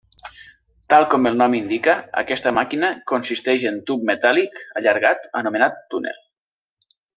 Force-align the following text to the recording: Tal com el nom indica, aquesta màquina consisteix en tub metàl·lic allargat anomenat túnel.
Tal 0.93 1.03
com 1.11 1.29
el 1.31 1.35
nom 1.41 1.55
indica, 1.57 1.95
aquesta 2.21 2.55
màquina 2.59 2.89
consisteix 3.13 3.67
en 3.73 3.79
tub 3.91 4.07
metàl·lic 4.11 4.59
allargat 4.83 5.29
anomenat 5.45 5.79
túnel. 5.95 6.21